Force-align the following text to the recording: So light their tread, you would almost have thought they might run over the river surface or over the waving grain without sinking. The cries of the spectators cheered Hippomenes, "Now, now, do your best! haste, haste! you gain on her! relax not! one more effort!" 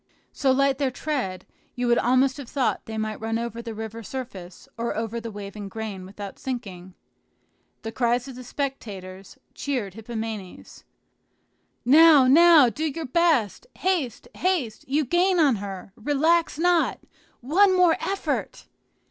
So 0.33 0.51
light 0.51 0.79
their 0.79 0.89
tread, 0.89 1.45
you 1.75 1.85
would 1.85 1.99
almost 1.99 2.37
have 2.37 2.49
thought 2.49 2.87
they 2.87 2.97
might 2.97 3.21
run 3.21 3.37
over 3.37 3.61
the 3.61 3.75
river 3.75 4.01
surface 4.01 4.67
or 4.75 4.95
over 4.97 5.21
the 5.21 5.29
waving 5.29 5.69
grain 5.69 6.07
without 6.07 6.39
sinking. 6.39 6.95
The 7.83 7.91
cries 7.91 8.27
of 8.27 8.33
the 8.33 8.43
spectators 8.43 9.37
cheered 9.53 9.93
Hippomenes, 9.93 10.85
"Now, 11.85 12.25
now, 12.25 12.67
do 12.67 12.85
your 12.85 13.05
best! 13.05 13.67
haste, 13.75 14.27
haste! 14.33 14.85
you 14.87 15.05
gain 15.05 15.39
on 15.39 15.57
her! 15.57 15.93
relax 15.95 16.57
not! 16.57 16.97
one 17.41 17.77
more 17.77 17.95
effort!" 17.99 18.65